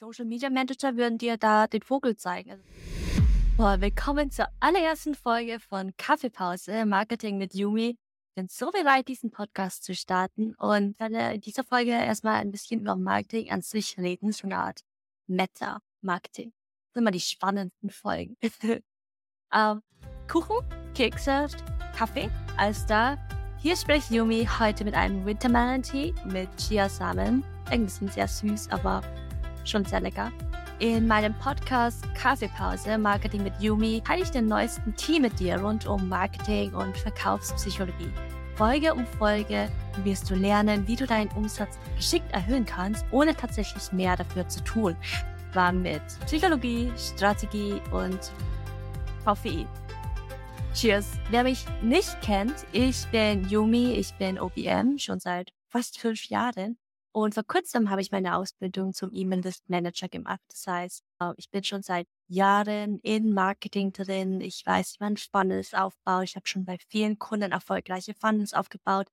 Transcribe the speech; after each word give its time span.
Social 0.00 0.24
Media 0.24 0.50
Manager 0.50 0.96
würden 0.96 1.18
dir 1.18 1.36
da 1.36 1.66
den 1.66 1.82
Vogel 1.82 2.16
zeigen. 2.16 2.50
Also, 2.50 2.64
boah, 3.56 3.80
willkommen 3.80 4.30
zur 4.30 4.48
allerersten 4.58 5.14
Folge 5.14 5.60
von 5.60 5.96
Kaffeepause 5.96 6.84
Marketing 6.84 7.38
mit 7.38 7.54
Yumi. 7.54 7.90
Ich 7.90 8.34
bin 8.34 8.48
so 8.48 8.72
bereit, 8.72 9.06
diesen 9.06 9.30
Podcast 9.30 9.84
zu 9.84 9.94
starten 9.94 10.54
und 10.56 10.98
werde 10.98 11.34
in 11.34 11.40
dieser 11.40 11.62
Folge 11.62 11.92
erstmal 11.92 12.40
ein 12.40 12.50
bisschen 12.50 12.80
über 12.80 12.96
Marketing 12.96 13.50
an 13.52 13.62
sich 13.62 13.96
reden, 13.96 14.32
so 14.32 14.48
eine 14.48 14.58
Art 14.58 14.80
Meta-Marketing. 15.28 16.50
Das 16.50 16.94
sind 16.94 17.02
immer 17.02 17.12
die 17.12 17.20
spannendsten 17.20 17.90
Folgen. 17.90 18.36
ähm, 19.54 19.82
Kuchen, 20.28 20.56
Kekse, 20.94 21.46
Kaffee, 21.96 22.28
alles 22.56 22.84
da. 22.86 23.16
Hier 23.58 23.76
spricht 23.76 24.10
Yumi 24.10 24.48
heute 24.58 24.84
mit 24.84 24.94
einem 24.94 25.24
Wintermelon 25.24 25.82
Tea 25.82 26.12
mit 26.26 26.48
Chiasamen. 26.56 27.44
Ein 27.70 27.84
bisschen 27.84 28.08
sehr 28.08 28.26
süß, 28.26 28.70
aber 28.70 29.00
schon 29.68 29.84
sehr 29.84 30.00
lecker. 30.00 30.32
In 30.80 31.06
meinem 31.06 31.34
Podcast 31.34 32.04
Kaffeepause 32.14 32.98
Marketing 32.98 33.44
mit 33.44 33.54
Yumi 33.60 34.02
teile 34.04 34.22
ich 34.22 34.30
den 34.30 34.46
neuesten 34.46 34.94
Tee 34.96 35.20
mit 35.20 35.38
dir 35.38 35.60
rund 35.60 35.86
um 35.86 36.08
Marketing 36.08 36.74
und 36.74 36.96
Verkaufspsychologie. 36.96 38.10
Folge 38.56 38.92
um 38.92 39.06
Folge 39.06 39.68
wirst 40.02 40.30
du 40.30 40.34
lernen, 40.34 40.86
wie 40.86 40.96
du 40.96 41.06
deinen 41.06 41.30
Umsatz 41.32 41.78
geschickt 41.96 42.32
erhöhen 42.32 42.64
kannst, 42.64 43.04
ohne 43.10 43.34
tatsächlich 43.34 43.92
mehr 43.92 44.16
dafür 44.16 44.48
zu 44.48 44.62
tun. 44.64 44.96
War 45.52 45.72
mit 45.72 46.02
Psychologie, 46.26 46.92
Strategie 46.96 47.80
und 47.92 48.32
Koffein. 49.24 49.68
Cheers! 50.74 51.06
Wer 51.30 51.44
mich 51.44 51.64
nicht 51.82 52.20
kennt, 52.20 52.66
ich 52.72 53.06
bin 53.12 53.48
Yumi, 53.48 53.92
ich 53.92 54.12
bin 54.14 54.40
OBM 54.40 54.98
schon 54.98 55.20
seit 55.20 55.52
fast 55.68 55.98
fünf 55.98 56.28
Jahren 56.28 56.78
und 57.14 57.34
vor 57.34 57.44
kurzem 57.44 57.90
habe 57.90 58.00
ich 58.00 58.10
meine 58.10 58.36
Ausbildung 58.36 58.92
zum 58.92 59.10
E-Mail-List 59.12 59.70
Manager 59.70 60.08
gemacht. 60.08 60.40
Das 60.48 60.66
heißt, 60.66 61.04
äh, 61.20 61.32
ich 61.36 61.48
bin 61.48 61.62
schon 61.62 61.82
seit 61.82 62.08
Jahren 62.26 62.98
in 63.04 63.32
Marketing 63.32 63.92
drin. 63.92 64.40
Ich 64.40 64.66
weiß, 64.66 64.96
wie 64.98 65.04
man 65.04 65.16
Funnels 65.16 65.74
aufbaut. 65.74 66.24
Ich 66.24 66.34
habe 66.34 66.48
schon 66.48 66.64
bei 66.64 66.76
vielen 66.88 67.16
Kunden 67.20 67.52
erfolgreiche 67.52 68.14
Funnels 68.14 68.52
aufgebaut, 68.52 69.06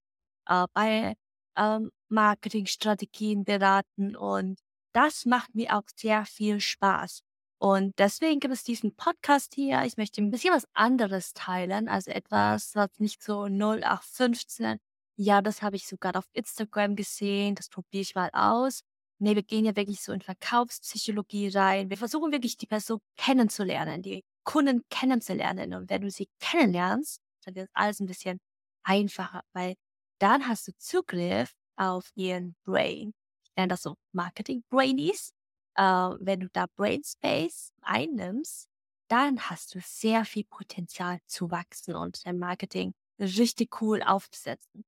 äh, 0.47 0.65
bei 0.73 1.15
ähm, 1.55 1.91
Marketingstrategien 2.09 3.43
beraten 3.43 4.15
und 4.15 4.59
das 4.93 5.25
macht 5.25 5.53
mir 5.53 5.77
auch 5.77 5.83
sehr 5.95 6.25
viel 6.25 6.59
Spaß. 6.59 7.21
Und 7.59 7.99
deswegen 7.99 8.39
gibt 8.39 8.53
es 8.55 8.63
diesen 8.63 8.95
Podcast 8.95 9.53
hier. 9.53 9.83
Ich 9.85 9.97
möchte 9.97 10.21
ein 10.23 10.31
bisschen 10.31 10.55
was 10.55 10.67
anderes 10.73 11.33
teilen, 11.33 11.87
also 11.87 12.09
etwas, 12.09 12.73
was 12.73 12.89
nicht 12.97 13.21
so 13.21 13.43
0815 13.43 14.79
ja, 15.21 15.41
das 15.41 15.61
habe 15.61 15.75
ich 15.75 15.87
sogar 15.87 16.15
auf 16.15 16.25
Instagram 16.33 16.95
gesehen, 16.95 17.55
das 17.55 17.69
probiere 17.69 18.01
ich 18.01 18.15
mal 18.15 18.29
aus. 18.33 18.81
Ne, 19.19 19.35
wir 19.35 19.43
gehen 19.43 19.65
ja 19.65 19.75
wirklich 19.75 20.01
so 20.01 20.11
in 20.13 20.21
Verkaufspsychologie 20.21 21.49
rein. 21.49 21.89
Wir 21.91 21.97
versuchen 21.97 22.31
wirklich 22.31 22.57
die 22.57 22.65
Person 22.65 22.99
kennenzulernen, 23.17 24.01
die 24.01 24.23
Kunden 24.43 24.81
kennenzulernen. 24.89 25.75
Und 25.75 25.89
wenn 25.91 26.01
du 26.01 26.09
sie 26.09 26.27
kennenlernst, 26.39 27.21
dann 27.45 27.55
wird 27.55 27.69
alles 27.73 27.99
ein 27.99 28.07
bisschen 28.07 28.39
einfacher, 28.83 29.43
weil 29.53 29.75
dann 30.19 30.47
hast 30.47 30.67
du 30.67 30.71
Zugriff 30.77 31.53
auf 31.75 32.09
ihren 32.15 32.55
Brain. 32.63 33.13
Ich 33.43 33.51
nenne 33.55 33.69
das 33.69 33.83
so 33.83 33.95
Marketing 34.13 34.63
Brainies. 34.69 35.33
Äh, 35.75 35.83
wenn 35.83 36.39
du 36.41 36.49
da 36.51 36.65
Brain 36.75 37.03
Space 37.03 37.71
einnimmst, 37.81 38.67
dann 39.07 39.39
hast 39.49 39.75
du 39.75 39.79
sehr 39.83 40.25
viel 40.25 40.45
Potenzial 40.45 41.19
zu 41.27 41.51
wachsen 41.51 41.95
und 41.95 42.25
dein 42.25 42.39
Marketing 42.39 42.93
richtig 43.19 43.81
cool 43.81 44.01
aufzusetzen. 44.01 44.83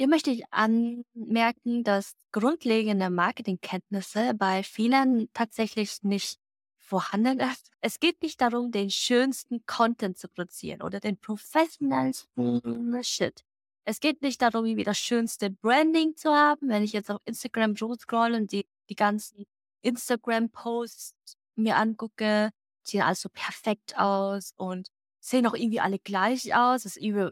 Hier 0.00 0.08
möchte 0.08 0.30
ich 0.30 0.44
anmerken, 0.50 1.84
dass 1.84 2.14
grundlegende 2.32 3.10
Marketingkenntnisse 3.10 4.32
bei 4.32 4.62
vielen 4.62 5.28
tatsächlich 5.34 6.02
nicht 6.02 6.40
vorhanden 6.78 7.38
ist. 7.38 7.70
Es 7.82 8.00
geht 8.00 8.22
nicht 8.22 8.40
darum, 8.40 8.70
den 8.70 8.88
schönsten 8.88 9.66
Content 9.66 10.16
zu 10.16 10.28
produzieren 10.28 10.80
oder 10.80 11.00
den 11.00 11.18
professionellsten 11.18 13.04
Shit. 13.04 13.44
Es 13.84 14.00
geht 14.00 14.22
nicht 14.22 14.40
darum, 14.40 14.64
irgendwie 14.64 14.84
das 14.84 14.96
schönste 14.96 15.50
Branding 15.50 16.16
zu 16.16 16.30
haben. 16.30 16.70
Wenn 16.70 16.82
ich 16.82 16.94
jetzt 16.94 17.10
auf 17.10 17.20
Instagram 17.26 17.76
scroll 17.76 18.32
und 18.32 18.52
die, 18.52 18.64
die 18.88 18.96
ganzen 18.96 19.44
Instagram-Posts 19.82 21.36
mir 21.56 21.76
angucke, 21.76 22.48
sehen 22.84 23.02
alles 23.02 23.20
so 23.20 23.28
perfekt 23.28 23.98
aus 23.98 24.54
und 24.56 24.88
sehen 25.22 25.46
auch 25.46 25.54
irgendwie 25.54 25.80
alle 25.80 25.98
gleich 25.98 26.54
aus. 26.54 26.86
Es 26.86 26.96
ist 26.96 27.02
irgendwie, 27.02 27.28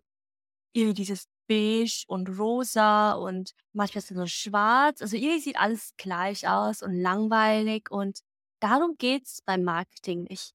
irgendwie 0.75 0.93
dieses 0.93 1.28
beige 1.48 2.04
und 2.06 2.28
rosa 2.38 3.12
und 3.14 3.53
manchmal 3.72 3.98
ist 3.98 4.10
es 4.10 4.16
nur 4.16 4.26
schwarz. 4.28 5.03
Also 5.03 5.16
irgendwie 5.16 5.41
sieht 5.41 5.59
alles 5.59 5.94
gleich 5.97 6.48
aus 6.48 6.82
und 6.82 6.94
langweilig 6.94 7.91
und 7.91 8.20
darum 8.60 8.97
geht's 8.98 9.42
beim 9.42 9.64
Marketing 9.64 10.25
nicht. 10.25 10.53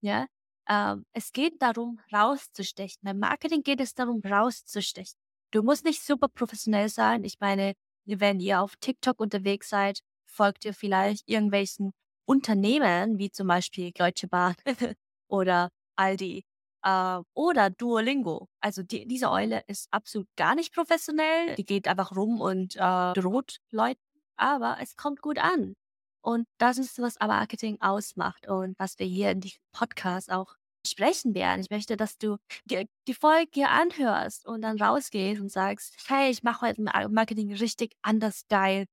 Ja? 0.00 0.26
Ähm, 0.68 1.04
es 1.12 1.32
geht 1.32 1.60
darum, 1.62 2.00
rauszustechen. 2.12 3.00
Beim 3.02 3.18
Marketing 3.18 3.62
geht 3.62 3.80
es 3.80 3.94
darum, 3.94 4.20
rauszustechen. 4.24 5.18
Du 5.52 5.62
musst 5.62 5.84
nicht 5.84 6.02
super 6.02 6.28
professionell 6.28 6.88
sein. 6.88 7.24
Ich 7.24 7.38
meine, 7.40 7.74
wenn 8.04 8.40
ihr 8.40 8.60
auf 8.60 8.76
TikTok 8.76 9.20
unterwegs 9.20 9.68
seid, 9.68 10.00
folgt 10.26 10.64
ihr 10.64 10.74
vielleicht 10.74 11.28
irgendwelchen 11.28 11.92
Unternehmen, 12.24 13.18
wie 13.18 13.30
zum 13.30 13.48
Beispiel 13.48 13.92
Deutsche 13.92 14.28
Bahn 14.28 14.54
oder 15.28 15.70
Aldi 15.96 16.44
äh, 16.86 17.20
oder 17.34 17.70
Duolingo. 17.70 18.48
Also 18.60 18.82
die, 18.82 19.06
diese 19.06 19.30
Eule 19.30 19.62
ist 19.66 19.88
absolut 19.90 20.28
gar 20.36 20.54
nicht 20.54 20.72
professionell. 20.72 21.56
Die 21.56 21.64
geht 21.64 21.88
einfach 21.88 22.14
rum 22.14 22.40
und 22.40 22.76
äh, 22.76 23.12
droht 23.12 23.58
Leuten, 23.70 24.00
aber 24.36 24.78
es 24.80 24.96
kommt 24.96 25.20
gut 25.20 25.38
an. 25.38 25.74
Und 26.22 26.46
das 26.58 26.78
ist, 26.78 26.98
was 27.00 27.18
Marketing 27.20 27.80
ausmacht 27.80 28.48
und 28.48 28.78
was 28.78 28.98
wir 28.98 29.06
hier 29.06 29.30
in 29.30 29.40
diesem 29.40 29.60
Podcast 29.72 30.30
auch 30.30 30.54
sprechen 30.86 31.34
werden. 31.34 31.60
Ich 31.60 31.70
möchte, 31.70 31.96
dass 31.96 32.18
du 32.18 32.36
die, 32.64 32.88
die 33.08 33.14
Folge 33.14 33.50
hier 33.52 33.70
anhörst 33.70 34.46
und 34.46 34.62
dann 34.62 34.80
rausgehst 34.80 35.40
und 35.40 35.50
sagst, 35.50 35.94
hey, 36.06 36.30
ich 36.30 36.42
mache 36.44 36.66
heute 36.66 36.82
Marketing 36.82 37.52
richtig 37.54 37.96
anders 38.02 38.42
geil 38.48 38.86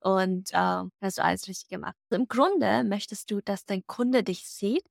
und 0.00 0.52
äh, 0.52 0.82
hast 1.00 1.18
du 1.18 1.22
alles 1.22 1.48
richtig 1.48 1.68
gemacht. 1.68 1.96
Also 2.10 2.22
Im 2.22 2.28
Grunde 2.28 2.84
möchtest 2.84 3.30
du, 3.30 3.40
dass 3.40 3.64
dein 3.64 3.84
Kunde 3.86 4.22
dich 4.22 4.48
sieht 4.48 4.84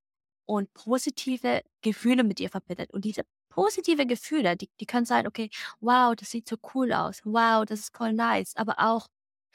und 0.50 0.74
positive 0.74 1.62
Gefühle 1.82 2.24
mit 2.24 2.40
ihr 2.40 2.50
verbindet. 2.50 2.92
Und 2.92 3.06
diese 3.06 3.22
positive 3.50 4.08
Gefühle, 4.08 4.58
die, 4.58 4.68
die 4.80 4.88
können 4.88 5.06
sein, 5.06 5.28
okay, 5.28 5.52
wow, 5.80 6.16
das 6.16 6.32
sieht 6.32 6.50
so 6.50 6.56
cool 6.74 6.92
aus, 6.92 7.22
wow, 7.24 7.64
das 7.66 7.82
ist 7.82 7.96
voll 7.96 8.14
nice, 8.14 8.56
aber 8.56 8.80
auch, 8.80 9.06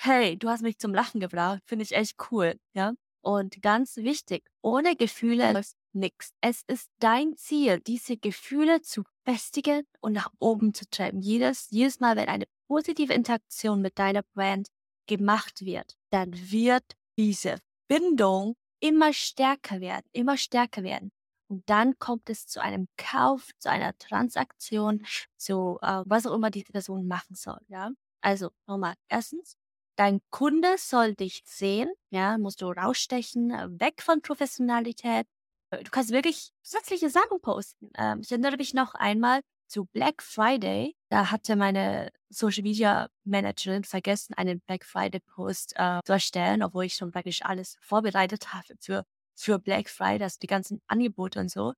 hey, 0.01 0.37
du 0.39 0.49
hast 0.49 0.63
mich 0.63 0.79
zum 0.79 0.95
Lachen 0.95 1.19
gebracht, 1.19 1.63
finde 1.67 1.83
ich 1.83 1.97
echt 1.97 2.15
cool, 2.31 2.61
ja. 2.75 2.93
Und 3.23 3.61
ganz 3.61 3.97
wichtig, 3.97 4.45
ohne 4.63 4.95
Gefühle 4.95 5.53
läuft 5.53 5.75
nichts. 5.95 6.31
Es 6.41 6.63
ist 6.69 6.89
dein 7.01 7.37
Ziel, 7.37 7.81
diese 7.81 8.17
Gefühle 8.17 8.81
zu 8.83 9.03
festigen 9.25 9.83
und 10.01 10.13
nach 10.13 10.31
oben 10.39 10.75
zu 10.75 10.89
treiben. 10.89 11.21
Jedes, 11.21 11.69
jedes 11.71 11.99
Mal, 11.99 12.15
wenn 12.15 12.29
eine 12.29 12.45
positive 12.69 13.15
Interaktion 13.15 13.81
mit 13.81 13.99
deiner 13.99 14.23
Brand 14.35 14.69
gemacht 15.09 15.63
wird, 15.65 15.97
dann 16.11 16.33
wird 16.53 16.85
diese 17.17 17.57
Bindung 17.89 18.55
immer 18.85 19.15
stärker 19.15 19.81
werden, 19.81 20.05
immer 20.13 20.37
stärker 20.37 20.83
werden. 20.83 21.11
Und 21.49 21.69
dann 21.71 21.99
kommt 21.99 22.29
es 22.29 22.47
zu 22.47 22.61
einem 22.61 22.87
Kauf, 22.99 23.49
zu 23.59 23.71
einer 23.71 23.97
Transaktion, 23.97 25.07
zu 25.39 25.79
äh, 25.81 26.03
was 26.05 26.27
auch 26.27 26.35
immer 26.35 26.51
diese 26.51 26.71
Person 26.73 27.07
machen 27.07 27.35
soll. 27.35 27.61
Ja? 27.69 27.91
Also 28.21 28.51
nochmal, 28.67 28.95
erstens, 29.09 29.57
dein 29.97 30.21
Kunde 30.31 30.77
soll 30.77 31.15
dich 31.15 31.43
sehen, 31.47 31.91
ja, 32.11 32.37
musst 32.37 32.61
du 32.61 32.67
rausstechen, 32.67 33.51
weg 33.81 34.03
von 34.03 34.21
Professionalität. 34.21 35.27
Du 35.71 35.91
kannst 35.91 36.11
wirklich 36.11 36.51
zusätzliche 36.63 37.09
Sachen 37.09 37.41
posten. 37.41 37.91
Ähm, 37.97 38.21
ich 38.21 38.31
erinnere 38.31 38.59
mich 38.59 38.75
noch 38.75 38.95
einmal, 38.95 39.41
zu 39.67 39.87
Black 39.87 40.23
Friday, 40.23 40.95
da 41.15 41.31
hatte 41.31 41.55
meine 41.55 42.11
Social 42.29 42.65
Media 42.65 43.09
Managerin 43.23 43.85
vergessen, 43.85 44.35
einen 44.35 44.59
Black 44.59 44.85
Friday 44.85 45.21
Post 45.21 45.75
äh, 45.77 46.01
zu 46.05 46.13
erstellen, 46.13 46.61
obwohl 46.61 46.87
ich 46.87 46.97
schon 46.97 47.13
praktisch 47.13 47.45
alles 47.45 47.77
vorbereitet 47.81 48.53
habe 48.53 48.75
für, 48.81 49.05
für 49.37 49.61
Black 49.61 49.89
Friday, 49.89 50.25
also 50.25 50.39
die 50.43 50.49
ganzen 50.49 50.83
Angebote 50.89 51.39
und 51.39 51.53
so. 51.53 51.73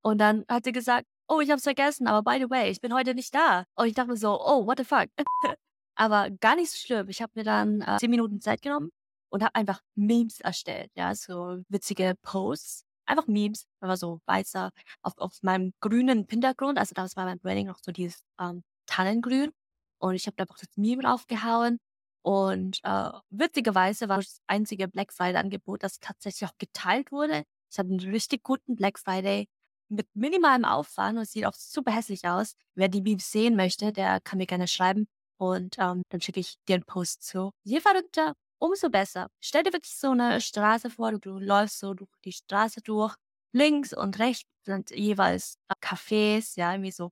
Und 0.00 0.16
dann 0.16 0.46
hat 0.48 0.64
sie 0.64 0.72
gesagt, 0.72 1.06
oh, 1.28 1.40
ich 1.40 1.50
habe 1.50 1.58
es 1.58 1.64
vergessen, 1.64 2.06
aber 2.06 2.22
by 2.22 2.42
the 2.42 2.48
way, 2.48 2.70
ich 2.70 2.80
bin 2.80 2.94
heute 2.94 3.14
nicht 3.14 3.34
da. 3.34 3.64
Und 3.74 3.86
ich 3.86 3.92
dachte 3.92 4.12
mir 4.12 4.16
so, 4.16 4.40
oh, 4.40 4.66
what 4.66 4.78
the 4.78 4.84
fuck. 4.84 5.08
aber 5.94 6.30
gar 6.30 6.56
nicht 6.56 6.70
so 6.70 6.78
schlimm. 6.78 7.10
Ich 7.10 7.20
habe 7.20 7.32
mir 7.34 7.44
dann 7.44 7.82
äh, 7.82 7.98
zehn 7.98 8.08
Minuten 8.08 8.40
Zeit 8.40 8.62
genommen 8.62 8.88
und 9.28 9.42
habe 9.42 9.54
einfach 9.56 9.82
Memes 9.94 10.40
erstellt, 10.40 10.90
ja, 10.94 11.14
so 11.14 11.58
witzige 11.68 12.14
Posts 12.22 12.86
einfach 13.04 13.26
Memes, 13.26 13.66
aber 13.80 13.96
so 13.96 14.20
weißer 14.24 14.70
auf, 15.02 15.18
auf 15.18 15.42
meinem 15.42 15.74
grünen 15.80 16.26
Hintergrund. 16.30 16.78
Also 16.78 16.94
da 16.94 17.06
war 17.14 17.24
mein 17.26 17.40
Branding 17.40 17.66
noch 17.66 17.80
so 17.82 17.92
dieses 17.92 18.24
ähm, 18.40 18.62
Tannengrün. 18.90 19.52
Und 19.98 20.14
ich 20.14 20.26
habe 20.26 20.36
da 20.36 20.44
einfach 20.44 20.58
das 20.58 20.76
Meme 20.76 21.02
draufgehauen. 21.02 21.78
Und 22.22 22.80
äh, 22.84 23.10
witzigerweise 23.30 24.08
war 24.08 24.18
das 24.18 24.40
einzige 24.46 24.88
Black 24.88 25.12
Friday-Angebot, 25.12 25.82
das 25.82 26.00
tatsächlich 26.00 26.48
auch 26.48 26.56
geteilt 26.58 27.12
wurde. 27.12 27.44
Ich 27.70 27.78
hatte 27.78 27.88
einen 27.88 28.00
richtig 28.00 28.42
guten 28.42 28.76
Black 28.76 28.98
Friday 28.98 29.46
mit 29.88 30.06
minimalem 30.14 30.64
Aufwand 30.64 31.16
und 31.16 31.22
es 31.22 31.32
sieht 31.32 31.46
auch 31.46 31.54
super 31.54 31.92
hässlich 31.92 32.26
aus. 32.26 32.54
Wer 32.74 32.88
die 32.88 33.00
Memes 33.02 33.30
sehen 33.30 33.56
möchte, 33.56 33.92
der 33.92 34.20
kann 34.20 34.38
mir 34.38 34.46
gerne 34.46 34.68
schreiben 34.68 35.06
und 35.38 35.76
ähm, 35.78 36.02
dann 36.10 36.20
schicke 36.20 36.40
ich 36.40 36.56
dir 36.68 36.74
einen 36.74 36.84
Post 36.84 37.22
zu. 37.22 37.50
Je 37.64 37.80
verrückter, 37.80 38.34
umso 38.58 38.90
besser. 38.90 39.28
Stell 39.40 39.62
dir 39.62 39.72
wirklich 39.72 39.96
so 39.96 40.10
eine 40.10 40.40
Straße 40.40 40.90
vor, 40.90 41.12
du 41.12 41.38
läufst 41.38 41.78
so 41.80 41.94
durch 41.94 42.10
die 42.24 42.32
Straße 42.32 42.80
durch. 42.82 43.14
Links 43.52 43.92
und 43.92 44.18
rechts 44.20 44.48
sind 44.64 44.90
jeweils 44.90 45.56
Cafés, 45.82 46.56
ja, 46.56 46.72
irgendwie 46.72 46.92
so 46.92 47.10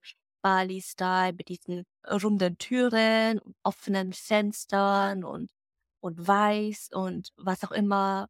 Bali-Style 0.49 1.35
mit 1.35 1.49
diesen 1.49 1.85
runden 2.11 2.57
Türen, 2.57 3.41
offenen 3.63 4.15
Fenstern 4.15 5.25
und, 5.25 5.51
und 6.01 6.27
weiß 6.27 6.91
und 6.95 7.29
was 7.37 7.65
auch 7.65 7.73
immer, 7.73 8.29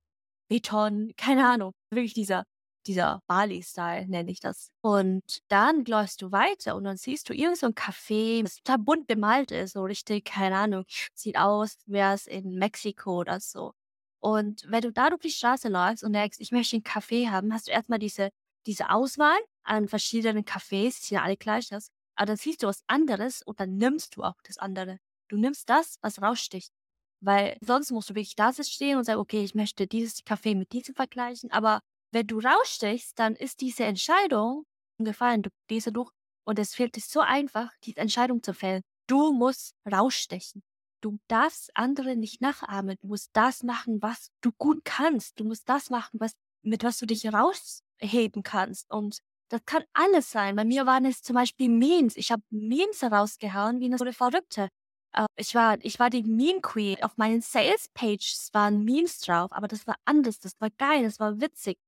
Beton, 0.51 1.13
keine 1.17 1.49
Ahnung. 1.49 1.73
Wirklich 1.91 2.15
dieser 2.15 2.45
dieser 2.87 3.23
Bali-Style 3.27 4.09
nenne 4.09 4.31
ich 4.31 4.41
das. 4.41 4.71
Und 4.81 5.23
dann 5.49 5.85
läufst 5.85 6.23
du 6.23 6.33
weiter 6.33 6.75
und 6.75 6.85
dann 6.85 6.97
siehst 6.97 7.29
du 7.29 7.35
irgend 7.35 7.59
so 7.59 7.67
ein 7.67 7.75
Café, 7.75 8.43
das 8.43 8.57
total 8.57 8.79
bunt 8.79 9.07
bemalt 9.07 9.51
ist, 9.53 9.75
so 9.75 9.83
richtig, 9.85 10.25
keine 10.25 10.57
Ahnung, 10.57 10.85
sieht 11.15 11.37
aus, 11.37 11.77
wäre 11.87 12.15
es 12.15 12.27
in 12.27 12.55
Mexiko 12.55 13.21
oder 13.21 13.41
so. 13.41 13.73
Und 14.21 14.65
wenn 14.69 14.81
du 14.81 14.91
da 14.93 15.11
durch 15.11 15.21
die 15.23 15.31
Straße 15.31 15.69
läufst 15.69 16.03
und 16.03 16.15
denkst, 16.15 16.39
ich 16.41 16.51
möchte 16.51 16.77
einen 16.77 16.83
Kaffee 16.83 17.29
haben, 17.29 17.53
hast 17.53 17.69
du 17.69 17.73
erstmal 17.73 17.99
diese, 17.99 18.31
diese 18.67 18.91
Auswahl 18.91 19.39
an 19.65 19.87
verschiedenen 19.87 20.45
Cafés, 20.45 20.99
die 21.01 21.09
sind 21.09 21.19
alle 21.19 21.37
gleich 21.37 21.73
aus. 21.75 21.91
Aber 22.19 22.27
dann 22.27 22.37
siehst 22.37 22.63
du 22.63 22.67
was 22.67 22.83
anderes 22.89 23.43
und 23.43 23.61
dann 23.61 23.77
nimmst 23.77 24.17
du 24.17 24.25
auch 24.25 24.35
das 24.43 24.59
andere. 24.59 24.99
Du 25.29 25.37
nimmst 25.37 25.71
das, 25.71 25.99
was 26.01 26.21
raussticht. 26.21 26.73
Weil 27.21 27.57
sonst 27.61 27.93
musst 27.93 28.11
du 28.11 28.15
wirklich 28.15 28.35
da 28.35 28.53
stehen 28.53 28.99
und 28.99 29.05
sagen, 29.05 29.21
okay, 29.21 29.45
ich 29.45 29.55
möchte 29.55 29.87
dieses 29.87 30.25
Café 30.25 30.57
mit 30.57 30.73
diesem 30.73 30.95
vergleichen, 30.95 31.51
aber 31.51 31.81
wenn 32.13 32.27
du 32.27 32.41
rausstichst, 32.41 33.19
dann 33.19 33.37
ist 33.37 33.61
diese 33.61 33.85
Entscheidung 33.85 34.65
gefallen. 34.99 35.43
Du 35.43 35.51
gehst 35.69 35.87
da 35.87 35.91
durch 35.91 36.11
und 36.45 36.59
es 36.59 36.75
fehlt 36.75 36.97
dir 36.97 37.01
so 37.01 37.21
einfach, 37.21 37.71
diese 37.85 38.01
Entscheidung 38.01 38.43
zu 38.43 38.55
fällen. 38.55 38.83
Du 39.07 39.33
musst 39.33 39.75
rausstechen. 39.91 40.63
Du 41.01 41.19
darfst 41.29 41.71
andere 41.77 42.17
nicht 42.17 42.41
nachahmen. 42.41 42.97
Du 43.01 43.09
musst 43.09 43.31
das 43.33 43.63
machen, 43.63 44.03
was 44.03 44.31
du 44.41 44.51
gut 44.59 44.85
kannst. 44.85 45.39
Du 45.39 45.45
musst 45.45 45.69
das 45.69 45.91
machen, 45.91 46.19
was, 46.19 46.33
mit 46.63 46.83
was 46.83 46.99
du 46.99 47.07
dich 47.07 47.27
rausheben 47.33 48.43
kannst. 48.43 48.91
Und 48.91 49.21
das 49.49 49.61
kann 49.67 49.85
alles 49.93 50.31
sein. 50.31 50.57
Bei 50.57 50.65
mir 50.65 50.87
waren 50.87 51.05
es 51.05 51.23
zum 51.23 51.35
Beispiel 51.35 51.69
Memes. 51.69 52.17
Ich 52.17 52.31
habe 52.33 52.43
Memes 52.51 53.03
herausgehauen, 53.03 53.81
wie 53.81 53.87
eine 53.87 53.99
so 53.99 54.05
eine 54.05 54.13
Verrückte. 54.13 54.69
Äh, 55.15 55.27
ich 55.37 55.55
war, 55.55 55.79
ich 55.83 55.99
war 55.99 56.11
die 56.11 56.23
Meme 56.23 56.61
Queen. 56.61 57.03
Auf 57.03 57.17
meinen 57.17 57.41
Sales 57.41 57.89
Pages 57.95 58.51
waren 58.53 58.85
Memes 58.85 59.21
drauf, 59.21 59.53
aber 59.53 59.69
das 59.69 59.87
war 59.87 59.97
anders. 60.05 60.39
Das 60.41 60.53
war 60.61 60.71
geil. 60.79 61.03
Das 61.05 61.19
war 61.21 61.41
witzig. 61.41 61.79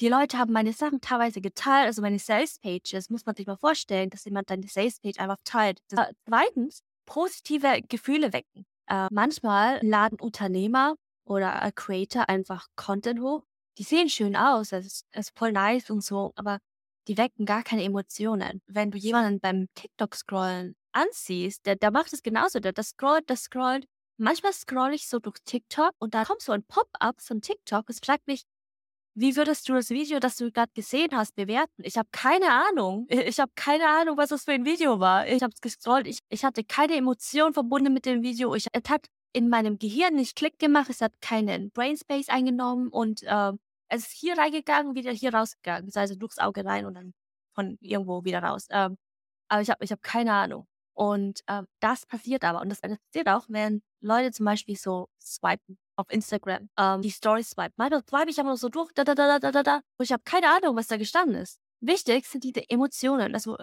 Die 0.00 0.08
Leute 0.08 0.36
haben 0.38 0.52
meine 0.52 0.74
Sachen 0.74 1.00
teilweise 1.00 1.40
geteilt, 1.40 1.86
also 1.86 2.02
meine 2.02 2.18
Sales 2.18 2.58
Pages, 2.58 3.08
muss 3.08 3.24
man 3.24 3.34
sich 3.34 3.46
mal 3.46 3.56
vorstellen, 3.56 4.10
dass 4.10 4.26
jemand 4.26 4.50
deine 4.50 4.68
Sales 4.68 5.00
Page 5.00 5.18
einfach 5.18 5.38
teilt. 5.44 5.78
Das, 5.88 6.10
zweitens, 6.28 6.82
positive 7.06 7.80
Gefühle 7.88 8.34
wecken. 8.34 8.66
Äh, 8.88 9.08
manchmal 9.10 9.80
laden 9.82 10.20
Unternehmer 10.20 10.96
oder 11.24 11.62
äh, 11.62 11.72
Creator 11.74 12.28
einfach 12.28 12.66
Content 12.76 13.20
hoch. 13.20 13.44
Die 13.78 13.84
sehen 13.84 14.10
schön 14.10 14.36
aus, 14.36 14.72
es 14.72 14.86
ist, 14.86 15.06
ist 15.12 15.38
voll 15.38 15.52
nice 15.52 15.88
und 15.90 16.04
so, 16.04 16.32
aber 16.36 16.58
die 17.08 17.16
wecken 17.18 17.46
gar 17.46 17.62
keine 17.62 17.84
Emotionen. 17.84 18.62
Wenn 18.66 18.90
du 18.90 18.98
jemanden 18.98 19.40
beim 19.40 19.68
TikTok-Scrollen 19.74 20.74
ansiehst, 20.92 21.66
der, 21.66 21.76
der 21.76 21.90
macht 21.90 22.12
es 22.12 22.22
genauso, 22.22 22.60
der, 22.60 22.72
der 22.72 22.84
scrollt, 22.84 23.28
der 23.28 23.36
scrollt. 23.36 23.86
Manchmal 24.18 24.52
scroll 24.52 24.94
ich 24.94 25.08
so 25.08 25.18
durch 25.18 25.36
TikTok 25.44 25.92
und 25.98 26.14
da 26.14 26.24
kommt 26.24 26.40
so 26.40 26.52
ein 26.52 26.64
Pop-up 26.64 27.20
von 27.20 27.42
TikTok. 27.42 27.84
Es 27.88 28.00
fragt 28.00 28.26
mich, 28.26 28.44
wie 29.18 29.34
würdest 29.34 29.66
du 29.68 29.72
das 29.72 29.88
Video, 29.90 30.20
das 30.20 30.36
du 30.36 30.50
gerade 30.52 30.72
gesehen 30.74 31.08
hast, 31.12 31.34
bewerten? 31.36 31.82
Ich 31.82 31.96
habe 31.96 32.08
keine 32.12 32.50
Ahnung. 32.50 33.06
Ich 33.10 33.40
habe 33.40 33.50
keine 33.54 33.88
Ahnung, 33.88 34.16
was 34.18 34.28
das 34.28 34.44
für 34.44 34.52
ein 34.52 34.64
Video 34.64 35.00
war. 35.00 35.26
Ich 35.26 35.42
habe 35.42 35.52
es 35.54 35.60
gescrollt. 35.60 36.06
Ich, 36.06 36.20
ich 36.28 36.44
hatte 36.44 36.64
keine 36.64 36.96
Emotion 36.96 37.54
verbunden 37.54 37.92
mit 37.94 38.04
dem 38.04 38.22
Video. 38.22 38.54
Ich, 38.54 38.66
es 38.72 38.90
hat 38.90 39.06
in 39.32 39.48
meinem 39.48 39.78
Gehirn 39.78 40.14
nicht 40.14 40.36
Klick 40.36 40.58
gemacht. 40.58 40.90
Es 40.90 41.00
hat 41.00 41.12
keinen 41.22 41.70
Brainspace 41.70 42.28
eingenommen 42.28 42.88
und 42.88 43.22
äh, 43.22 43.52
es 43.88 44.06
ist 44.06 44.12
hier 44.12 44.36
reingegangen, 44.36 44.94
wieder 44.94 45.12
hier 45.12 45.34
rausgegangen. 45.34 45.86
Das 45.86 45.96
heißt, 45.96 46.20
durchs 46.20 46.38
Auge 46.38 46.64
rein 46.64 46.86
und 46.86 46.94
dann 46.94 47.14
von 47.54 47.78
irgendwo 47.80 48.24
wieder 48.24 48.42
raus. 48.42 48.66
Ähm, 48.70 48.98
aber 49.48 49.62
ich 49.62 49.70
habe 49.70 49.84
ich 49.84 49.92
hab 49.92 50.02
keine 50.02 50.32
Ahnung. 50.32 50.66
Und 50.94 51.42
äh, 51.46 51.62
das 51.80 52.06
passiert 52.06 52.44
aber. 52.44 52.60
Und 52.60 52.70
das 52.70 52.80
passiert 52.80 53.28
auch, 53.28 53.44
wenn 53.48 53.82
Leute 54.00 54.32
zum 54.32 54.46
Beispiel 54.46 54.76
so 54.76 55.08
swipen 55.20 55.78
auf 55.96 56.10
Instagram, 56.10 56.68
ähm, 56.78 57.02
die 57.02 57.10
Stories 57.10 57.50
swipe. 57.50 57.72
Manchmal 57.76 58.02
swipe 58.08 58.30
ich 58.30 58.38
einfach 58.40 58.56
so 58.56 58.68
durch, 58.68 58.92
da, 58.92 59.04
da, 59.04 59.14
da, 59.14 59.38
da, 59.38 59.52
da, 59.52 59.62
da. 59.62 59.76
Und 59.98 60.04
ich 60.04 60.12
habe 60.12 60.22
keine 60.24 60.48
Ahnung, 60.54 60.76
was 60.76 60.86
da 60.86 60.96
gestanden 60.96 61.36
ist. 61.36 61.58
Wichtig 61.80 62.26
sind 62.26 62.44
diese 62.44 62.68
Emotionen. 62.68 63.34
Also 63.34 63.56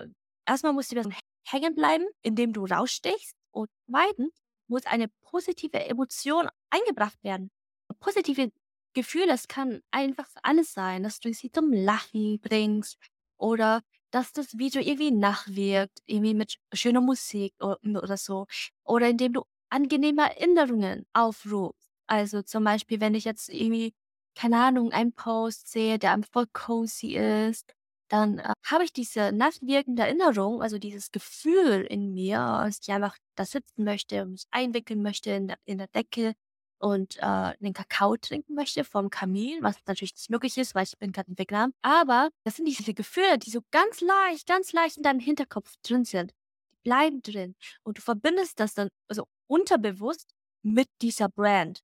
erstmal 0.45 0.73
muss 0.73 0.87
die 0.87 0.95
Person 0.95 1.15
hängen 1.47 1.75
bleiben, 1.75 2.05
indem 2.21 2.53
du 2.53 2.65
rausstichst. 2.65 3.35
Und 3.51 3.69
zweitens 3.89 4.33
muss 4.67 4.85
eine 4.85 5.07
positive 5.21 5.85
Emotion 5.85 6.47
eingebracht 6.69 7.17
werden. 7.23 7.51
Positive 7.99 8.51
Gefühle, 8.94 9.28
das 9.28 9.48
kann 9.48 9.81
einfach 9.92 10.28
alles 10.44 10.74
sein, 10.74 11.04
dass 11.04 11.19
du 11.19 11.34
sie 11.34 11.51
zum 11.51 11.72
Lachen 11.74 12.40
bringst 12.40 12.98
oder 13.38 13.81
dass 14.12 14.31
das 14.31 14.57
Video 14.57 14.81
irgendwie 14.81 15.12
nachwirkt, 15.12 16.00
irgendwie 16.06 16.34
mit 16.36 16.57
schöner 16.74 17.01
Musik 17.01 17.54
oder, 17.60 17.80
oder 17.84 18.18
so. 18.18 18.45
Oder 18.84 19.10
indem 19.10 19.34
du 19.34 19.44
angenehme 19.69 20.22
Erinnerungen 20.24 21.06
aufrufst. 21.13 21.92
Also 22.07 22.44
zum 22.44 22.63
Beispiel, 22.63 23.01
wenn 23.01 23.16
ich 23.16 23.25
jetzt 23.25 23.50
irgendwie, 23.50 23.94
keine 24.36 24.57
Ahnung, 24.63 24.92
einen 24.92 25.13
Post 25.13 25.72
sehe, 25.72 25.98
der 26.00 26.13
einfach 26.13 26.45
cozy 26.54 27.16
ist, 27.16 27.74
dann 28.10 28.38
äh, 28.40 28.54
habe 28.66 28.84
ich 28.84 28.94
diese 28.94 29.31
nachwirkende 29.31 30.04
Erinnerung, 30.04 30.62
also 30.62 30.78
dieses 30.78 31.12
Gefühl 31.12 31.81
in 31.90 32.13
mir, 32.13 32.38
dass 32.38 32.80
ich 32.81 32.92
einfach 32.94 33.18
da 33.36 33.45
sitzen 33.45 33.84
möchte 33.84 34.22
und 34.22 34.31
mich 34.31 34.45
einwickeln 34.51 35.01
möchte 35.01 35.31
in 35.31 35.48
der, 35.48 35.57
in 35.66 35.80
der 35.80 35.88
Decke 35.88 36.34
und 36.83 37.18
äh, 37.19 37.53
den 37.59 37.74
Kakao 37.74 38.18
trinken 38.18 38.56
möchte 38.56 38.83
vom 38.83 39.09
Kamin, 39.09 39.63
was 39.63 39.77
natürlich 39.85 40.13
nicht 40.15 40.30
möglich 40.30 40.57
ist, 40.57 40.75
weil 40.75 40.83
ich 40.83 40.97
bin 41.00 41.13
gerade 41.13 41.31
in 41.31 41.38
Vietnam. 41.38 41.74
Aber 41.81 42.30
das 42.44 42.57
sind 42.57 42.65
diese 42.65 42.94
Gefühle, 42.94 43.38
die 43.38 43.51
so 43.51 43.62
ganz 43.71 44.01
leicht, 44.01 44.47
ganz 44.47 44.74
leicht 44.74 44.97
in 44.97 45.03
deinem 45.03 45.21
Hinterkopf 45.21 45.75
drin 45.81 46.03
sind. 46.03 46.33
Die 46.74 46.77
bleiben 46.83 47.21
drin. 47.21 47.56
Und 47.83 48.00
du 48.00 48.01
verbindest 48.01 48.59
das 48.59 48.74
dann 48.74 48.89
also 49.07 49.25
unterbewusst 49.47 50.33
mit 50.62 50.89
dieser 51.01 51.30
Brand. 51.30 51.80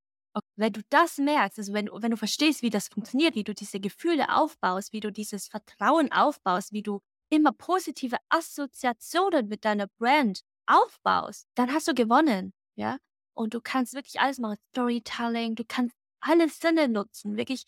Wenn 0.57 0.74
du 0.74 0.81
das 0.90 1.18
merkst, 1.18 1.60
also 1.60 1.74
wenn, 1.74 1.90
wenn 1.92 2.12
du 2.12 2.18
verstehst, 2.18 2.62
wie 2.62 2.69
das 2.69 2.90
funktioniert, 2.90 3.36
wie 3.36 3.44
du 3.44 3.54
diese 3.54 3.80
Gefühle 3.80 4.36
aufbaust, 4.36 4.92
wie 4.92 5.00
du 5.00 5.12
dieses 5.12 5.48
Vertrauen 5.48 6.12
aufbaust, 6.12 6.74
wie 6.74 6.84
du 6.84 7.00
immer 7.30 7.54
positive 7.54 8.18
Assoziationen 8.30 9.48
mit 9.48 9.63
deiner 9.63 9.88
Brand 9.98 10.42
aufbaust, 10.68 11.48
dann 11.56 11.72
hast 11.74 11.88
du 11.88 11.94
gewonnen, 11.94 12.54
ja. 12.75 12.98
Und 13.39 13.53
du 13.53 13.62
kannst 13.62 13.94
wirklich 13.94 14.19
alles 14.19 14.38
machen, 14.38 14.57
Storytelling, 14.71 15.56
du 15.56 15.63
kannst 15.65 15.95
alle 16.19 16.50
Sinne 16.50 16.89
nutzen, 16.89 17.38
wirklich 17.38 17.63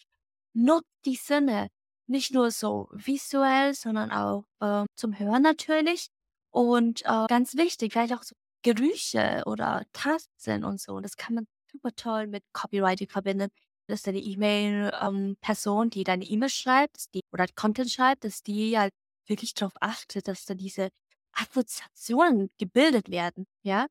nutzt 0.53 0.89
die 1.05 1.15
Sinne, 1.15 1.69
nicht 2.07 2.33
nur 2.33 2.51
so 2.51 2.89
visuell, 2.91 3.73
sondern 3.73 4.11
auch 4.11 4.43
äh, 4.59 4.83
zum 4.95 5.17
Hören 5.17 5.43
natürlich. 5.43 6.09
Und 6.49 7.03
äh, 7.05 7.25
ganz 7.29 7.55
wichtig, 7.55 7.93
vielleicht 7.93 8.13
auch 8.13 8.23
so 8.23 8.35
Gerüche 8.63 9.43
oder 9.45 9.85
Tasten 9.93 10.65
und 10.65 10.81
so. 10.81 10.99
Das 10.99 11.15
kann 11.15 11.35
man 11.35 11.47
super 11.71 11.95
toll 11.95 12.27
mit 12.27 12.43
Copywriting 12.51 13.07
verbinden, 13.07 13.47
dass 13.87 14.01
deine 14.01 14.19
E-Mail-Person, 14.19 15.85
ähm, 15.85 15.89
die 15.89 16.03
deine 16.03 16.25
E-Mail 16.25 16.49
schreibt, 16.49 17.13
die 17.13 17.21
oder 17.31 17.45
Content 17.55 17.89
schreibt, 17.89 18.25
dass 18.25 18.43
die 18.43 18.77
halt 18.77 18.91
wirklich 19.25 19.53
darauf 19.53 19.75
achtet, 19.79 20.27
dass 20.27 20.43
da 20.43 20.53
diese 20.53 20.89
Assoziationen 21.31 22.49
gebildet 22.57 23.09
werden, 23.09 23.45
ja. 23.63 23.87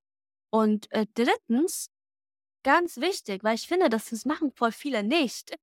Und 0.51 0.91
äh, 0.93 1.07
drittens, 1.15 1.91
ganz 2.63 2.97
wichtig, 2.99 3.45
weil 3.45 3.55
ich 3.55 3.67
finde, 3.67 3.89
dass 3.89 4.11
das 4.11 4.25
machen 4.25 4.53
voll 4.53 4.73
viele 4.73 5.03
nicht. 5.03 5.55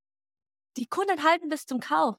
Die 0.78 0.88
Kunden 0.88 1.24
halten 1.24 1.50
bis 1.50 1.66
zum 1.66 1.80
Kauf. 1.80 2.18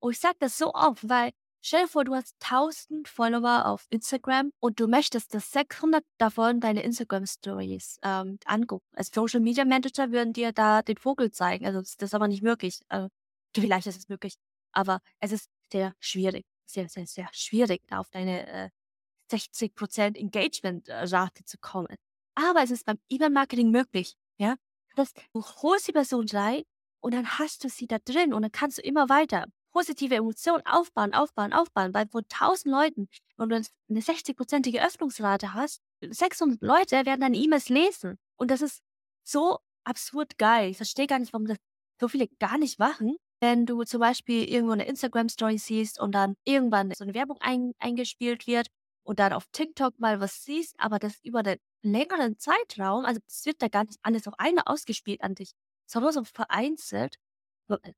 Und 0.00 0.12
ich 0.12 0.20
sage 0.20 0.36
das 0.40 0.58
so 0.58 0.74
oft, 0.74 1.08
weil 1.08 1.32
Stell 1.64 1.82
dir 1.82 1.88
vor, 1.88 2.04
du 2.04 2.12
hast 2.16 2.34
1000 2.40 3.06
Follower 3.06 3.66
auf 3.66 3.86
Instagram 3.90 4.50
und 4.58 4.80
du 4.80 4.88
möchtest, 4.88 5.32
dass 5.32 5.52
600 5.52 6.04
davon 6.18 6.58
deine 6.58 6.82
Instagram-Stories 6.82 8.00
ähm, 8.02 8.38
angucken. 8.46 8.84
Als 8.96 9.12
Social 9.14 9.38
Media 9.38 9.64
Manager 9.64 10.10
würden 10.10 10.32
dir 10.32 10.50
da 10.52 10.82
den 10.82 10.96
Vogel 10.96 11.30
zeigen. 11.30 11.64
Also, 11.64 11.80
das 11.80 11.94
ist 11.94 12.14
aber 12.14 12.26
nicht 12.26 12.42
möglich. 12.42 12.80
Äh, 12.88 13.08
vielleicht 13.54 13.86
ist 13.86 13.96
es 13.96 14.08
möglich, 14.08 14.34
aber 14.72 14.98
es 15.20 15.30
ist 15.30 15.48
sehr 15.70 15.94
schwierig. 16.00 16.44
Sehr, 16.66 16.88
sehr, 16.88 17.06
sehr 17.06 17.28
schwierig, 17.32 17.82
da 17.86 18.00
auf 18.00 18.10
deine 18.10 18.46
äh, 18.48 18.70
60% 19.32 20.16
Engagement-Rate 20.16 21.44
zu 21.44 21.58
kommen. 21.58 21.96
Aber 22.34 22.62
es 22.62 22.70
ist 22.70 22.86
beim 22.86 22.98
E-Mail-Marketing 23.08 23.70
möglich. 23.70 24.16
Ja? 24.38 24.56
Das, 24.96 25.12
du 25.32 25.42
holst 25.42 25.88
die 25.88 25.92
Person 25.92 26.26
rein 26.30 26.62
und 27.00 27.14
dann 27.14 27.38
hast 27.38 27.64
du 27.64 27.68
sie 27.68 27.86
da 27.86 27.98
drin 27.98 28.32
und 28.34 28.42
dann 28.42 28.52
kannst 28.52 28.78
du 28.78 28.82
immer 28.82 29.08
weiter 29.08 29.46
positive 29.72 30.14
Emotionen 30.14 30.64
aufbauen, 30.66 31.14
aufbauen, 31.14 31.52
aufbauen, 31.52 31.94
weil 31.94 32.06
von 32.08 32.24
1000 32.24 32.72
Leuten, 32.72 33.08
wenn 33.36 33.48
du 33.48 33.56
eine 33.56 34.00
60-prozentige 34.00 34.84
Öffnungsrate 34.84 35.54
hast, 35.54 35.80
600 36.02 36.62
Leute 36.62 37.06
werden 37.06 37.20
deine 37.20 37.36
E-Mails 37.36 37.68
lesen. 37.68 38.18
Und 38.36 38.50
das 38.50 38.60
ist 38.60 38.82
so 39.24 39.58
absurd 39.84 40.38
geil. 40.38 40.70
Ich 40.70 40.76
verstehe 40.76 41.06
gar 41.06 41.18
nicht, 41.18 41.32
warum 41.32 41.46
das 41.46 41.58
so 42.00 42.08
viele 42.08 42.28
gar 42.38 42.58
nicht 42.58 42.78
machen. 42.78 43.16
Wenn 43.40 43.66
du 43.66 43.82
zum 43.82 44.00
Beispiel 44.00 44.48
irgendwo 44.48 44.72
eine 44.72 44.86
Instagram-Story 44.86 45.58
siehst 45.58 45.98
und 45.98 46.12
dann 46.12 46.36
irgendwann 46.44 46.92
so 46.94 47.02
eine 47.02 47.14
Werbung 47.14 47.38
ein, 47.40 47.72
eingespielt 47.78 48.46
wird 48.46 48.68
und 49.04 49.18
dann 49.18 49.32
auf 49.32 49.46
TikTok 49.52 49.98
mal 49.98 50.20
was 50.20 50.44
siehst, 50.44 50.74
aber 50.78 50.98
das 50.98 51.18
über 51.22 51.42
den 51.42 51.58
längeren 51.82 52.38
Zeitraum, 52.38 53.04
also 53.04 53.20
es 53.26 53.44
wird 53.44 53.60
da 53.60 53.68
gar 53.68 53.84
nicht 53.84 53.98
alles 54.02 54.28
auf 54.28 54.34
einmal 54.38 54.64
ausgespielt 54.66 55.22
an 55.22 55.34
dich, 55.34 55.52
sondern 55.86 56.12
so 56.12 56.24
vereinzelt. 56.24 57.16
Äh, 57.68 57.92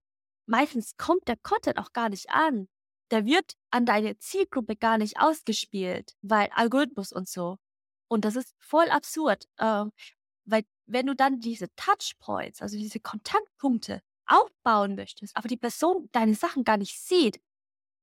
meistens 0.46 0.96
kommt 0.96 1.28
der 1.28 1.37
Content 1.37 1.78
auch 1.78 1.92
gar 1.92 2.08
nicht 2.08 2.30
an. 2.30 2.68
Der 3.11 3.26
wird 3.26 3.54
an 3.70 3.87
deine 3.87 4.18
Zielgruppe 4.18 4.76
gar 4.76 4.99
nicht 4.99 5.20
ausgespielt, 5.20 6.14
weil 6.23 6.49
Algorithmus 6.54 7.12
und 7.12 7.28
so. 7.28 7.58
Und 8.08 8.25
das 8.25 8.37
ist 8.37 8.54
voll 8.58 8.88
absurd, 8.90 9.44
äh, 9.58 9.84
weil 10.46 10.64
wenn 10.87 11.06
du 11.06 11.14
dann 11.14 11.40
diese 11.40 11.75
Touchpoints, 11.76 12.61
also 12.62 12.76
diese 12.76 13.00
Kontaktpunkte 13.00 14.02
aufbauen 14.26 14.94
möchtest, 14.94 15.37
aber 15.37 15.49
die 15.49 15.56
Person 15.56 16.08
deine 16.12 16.34
Sachen 16.34 16.64
gar 16.64 16.76
nicht 16.76 16.99
sieht, 17.00 17.40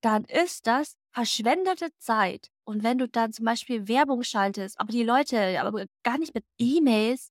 dann 0.01 0.25
ist 0.25 0.67
das 0.67 0.97
verschwendete 1.11 1.95
Zeit. 1.97 2.49
Und 2.71 2.83
wenn 2.83 2.97
du 2.97 3.09
dann 3.09 3.33
zum 3.33 3.43
Beispiel 3.43 3.89
Werbung 3.89 4.23
schaltest, 4.23 4.79
aber 4.79 4.93
die 4.93 5.03
Leute 5.03 5.59
aber 5.59 5.87
gar 6.03 6.17
nicht 6.17 6.33
mit 6.33 6.45
E-Mails 6.57 7.29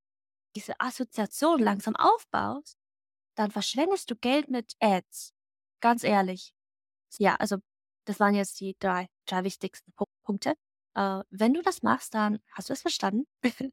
diese 0.54 0.78
Assoziation 0.78 1.60
langsam 1.60 1.96
aufbaust, 1.96 2.76
dann 3.36 3.50
verschwendest 3.50 4.10
du 4.10 4.16
Geld 4.16 4.50
mit 4.50 4.74
Ads. 4.80 5.32
Ganz 5.80 6.04
ehrlich. 6.04 6.52
Ja, 7.16 7.36
also 7.36 7.56
das 8.04 8.20
waren 8.20 8.34
jetzt 8.34 8.60
die 8.60 8.76
drei, 8.80 9.06
drei 9.24 9.42
wichtigsten 9.44 9.94
Punkte. 10.24 10.56
Äh, 10.94 11.22
wenn 11.30 11.54
du 11.54 11.62
das 11.62 11.82
machst, 11.82 12.12
dann 12.12 12.40
hast 12.52 12.68
du 12.68 12.74
es 12.74 12.82
verstanden. 12.82 13.26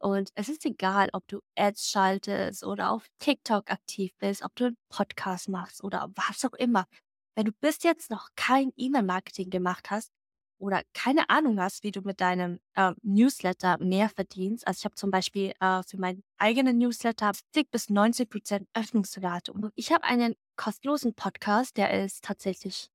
Und 0.00 0.30
es 0.34 0.48
ist 0.48 0.64
egal, 0.64 1.08
ob 1.12 1.28
du 1.28 1.38
Ads 1.54 1.88
schaltest 1.88 2.64
oder 2.64 2.90
auf 2.90 3.06
TikTok 3.20 3.70
aktiv 3.70 4.12
bist, 4.18 4.42
ob 4.42 4.56
du 4.56 4.64
einen 4.64 4.78
Podcast 4.88 5.48
machst 5.50 5.84
oder 5.84 6.10
was 6.16 6.44
auch 6.44 6.54
immer. 6.54 6.88
Wenn 7.36 7.44
du 7.44 7.52
bis 7.52 7.84
jetzt 7.84 8.10
noch 8.10 8.30
kein 8.34 8.72
E-Mail-Marketing 8.74 9.50
gemacht 9.50 9.88
hast 9.92 10.10
oder 10.58 10.82
keine 10.94 11.28
Ahnung 11.30 11.60
hast, 11.60 11.82
wie 11.82 11.90
du 11.90 12.00
mit 12.00 12.20
deinem 12.20 12.60
äh, 12.74 12.92
Newsletter 13.02 13.78
mehr 13.78 14.08
verdienst, 14.08 14.66
also 14.66 14.78
ich 14.78 14.84
habe 14.84 14.94
zum 14.94 15.10
Beispiel 15.10 15.52
äh, 15.60 15.82
für 15.82 15.98
meinen 15.98 16.22
eigenen 16.38 16.78
Newsletter 16.78 17.32
70 17.34 17.70
bis 17.70 17.90
90 17.90 18.30
Prozent 18.30 18.68
Öffnungsrate. 18.74 19.52
Und 19.52 19.70
ich 19.74 19.92
habe 19.92 20.04
einen 20.04 20.34
kostenlosen 20.56 21.14
Podcast, 21.14 21.76
der 21.76 22.04
ist 22.04 22.24
tatsächlich 22.24 22.88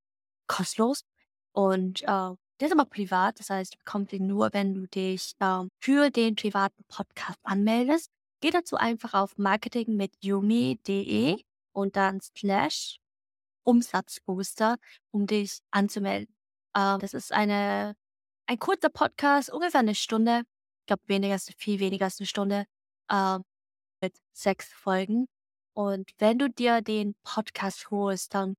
kostenlos 0.48 1.04
und 1.54 2.02
äh, 2.04 2.06
der 2.08 2.68
ist 2.68 2.74
aber 2.74 2.86
privat, 2.86 3.40
das 3.40 3.50
heißt, 3.50 3.74
du 3.74 3.78
bekommst 3.80 4.14
ihn 4.14 4.28
nur, 4.28 4.54
wenn 4.54 4.76
du 4.76 4.88
dich 4.88 5.34
ähm, 5.40 5.70
für 5.80 6.12
den 6.12 6.36
privaten 6.36 6.84
Podcast 6.88 7.40
anmeldest. 7.44 8.10
Geh 8.40 8.52
dazu 8.52 8.76
einfach 8.76 9.16
auf 9.16 9.38
marketing 9.38 9.96
mit 9.96 10.14
yumi.de 10.22 11.42
und 11.74 11.96
dann 11.96 12.20
slash 12.22 13.00
Umsatzbooster, 13.64 14.78
um 15.12 15.28
dich 15.28 15.60
anzumelden. 15.72 16.34
Ähm, 16.76 17.00
das 17.00 17.14
ist 17.14 17.32
eine, 17.32 17.96
ein 18.48 18.60
kurzer 18.60 18.90
Podcast, 18.90 19.52
ungefähr 19.52 19.82
eine 19.82 19.96
Stunde. 19.96 20.44
Ich 20.82 20.88
glaube, 20.88 21.04
weniger 21.08 21.36
ist 21.36 21.54
viel 21.58 21.80
weniger 21.80 22.06
als 22.06 22.20
eine 22.20 22.28
Stunde 22.28 22.66
ähm, 23.12 23.44
mit 24.02 24.16
sechs 24.34 24.68
Folgen. 24.74 25.28
Und 25.74 26.12
wenn 26.20 26.40
du 26.40 26.50
dir 26.50 26.82
den 26.82 27.16
Podcast 27.24 27.92
holst, 27.92 28.34
dann 28.34 28.56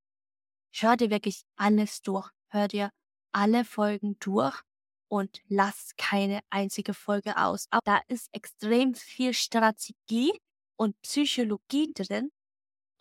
hör 0.72 0.96
dir 0.96 1.10
wirklich 1.10 1.42
alles 1.56 2.02
durch. 2.02 2.30
Hör 2.48 2.68
dir 2.68 2.90
alle 3.32 3.64
Folgen 3.64 4.16
durch 4.20 4.60
und 5.08 5.40
lass 5.48 5.92
keine 5.96 6.40
einzige 6.50 6.94
Folge 6.94 7.36
aus. 7.36 7.66
Aber 7.70 7.82
da 7.84 8.00
ist 8.08 8.28
extrem 8.32 8.94
viel 8.94 9.34
Strategie 9.34 10.32
und 10.76 11.00
Psychologie 11.02 11.92
drin. 11.92 12.30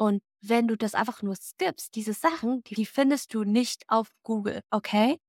Und 0.01 0.23
wenn 0.41 0.67
du 0.67 0.75
das 0.75 0.95
einfach 0.95 1.21
nur 1.21 1.35
skippst, 1.35 1.93
diese 1.93 2.13
Sachen, 2.13 2.63
die, 2.63 2.87
findest 2.87 3.35
du 3.35 3.43
nicht 3.43 3.83
auf 3.87 4.09
Google, 4.23 4.61
okay? 4.71 5.19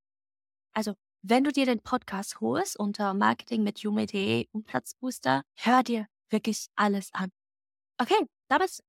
Also, 0.73 0.95
wenn 1.21 1.45
du 1.45 1.52
dir 1.52 1.67
den 1.67 1.83
Podcast 1.83 2.41
holst 2.41 2.79
unter 2.79 3.12
Marketing 3.12 3.64
mit 3.64 3.81
Jume.de 3.81 4.47
Umsatzbooster, 4.52 5.43
hör 5.57 5.83
dir 5.83 6.07
wirklich 6.31 6.69
alles 6.75 7.11
an. 7.12 7.29
Okay, 8.00 8.17
das 8.49 8.83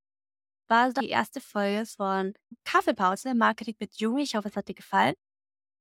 war 0.70 0.94
die 0.94 1.10
erste 1.10 1.42
Folge 1.42 1.86
von 1.86 2.34
Kaffeepause 2.64 3.36
Marketing 3.36 3.76
mit 3.78 4.00
Jume. 4.00 4.22
Ich 4.22 4.36
hoffe, 4.36 4.48
es 4.48 4.56
hat 4.56 4.70
dir 4.70 4.76
gefallen. 4.76 5.16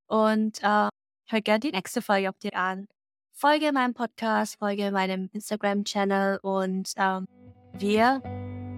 Und 0.09 0.65
äh, 0.65 0.89
hör 1.29 1.41
gerne 1.45 1.61
die 1.61 1.71
nächste 1.71 2.03
Folge 2.03 2.29
auf 2.29 2.39
dir 2.39 2.57
an. 2.57 2.89
Folge 3.31 3.71
meinem 3.71 3.95
Podcast, 3.95 4.59
folge 4.59 4.91
meinem 4.91 5.31
Instagram-Channel 5.33 6.41
und 6.43 6.93
ähm, 6.97 7.25
wir 7.75 8.21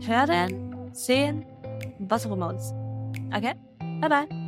hören, 0.02 0.73
sehen, 0.94 1.44
was 1.98 2.26
auch 2.26 2.32
immer 2.32 2.48
uns. 2.48 2.72
Okay? 3.34 3.54
Bye 4.00 4.08
bye. 4.08 4.43